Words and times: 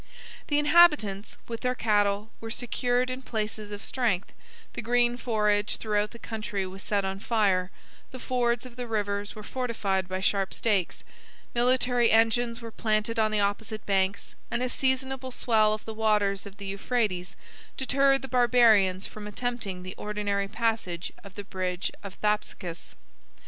The 0.47 0.57
inhabitants, 0.57 1.37
with 1.47 1.61
their 1.61 1.75
cattle, 1.75 2.31
were 2.41 2.49
secured 2.49 3.11
in 3.11 3.21
places 3.21 3.69
of 3.69 3.85
strength, 3.85 4.31
the 4.73 4.81
green 4.81 5.15
forage 5.15 5.75
throughout 5.77 6.09
the 6.09 6.17
country 6.17 6.65
was 6.65 6.81
set 6.81 7.05
on 7.05 7.19
fire, 7.19 7.69
the 8.09 8.17
fords 8.17 8.65
of 8.65 8.77
the 8.77 8.87
rivers 8.87 9.35
were 9.35 9.43
fortified 9.43 10.07
by 10.07 10.19
sharp 10.19 10.55
stakes; 10.55 11.03
military 11.53 12.09
engines 12.09 12.61
were 12.61 12.71
planted 12.71 13.19
on 13.19 13.29
the 13.29 13.41
opposite 13.41 13.85
banks, 13.85 14.35
and 14.49 14.63
a 14.63 14.69
seasonable 14.69 15.29
swell 15.31 15.71
of 15.71 15.85
the 15.85 15.93
waters 15.93 16.47
of 16.47 16.57
the 16.57 16.65
Euphrates 16.65 17.35
deterred 17.77 18.23
the 18.23 18.27
Barbarians 18.27 19.05
from 19.05 19.27
attempting 19.27 19.83
the 19.83 19.93
ordinary 19.99 20.47
passage 20.47 21.13
of 21.23 21.35
the 21.35 21.43
bridge 21.43 21.91
of 22.01 22.15
Thapsacus. 22.15 22.95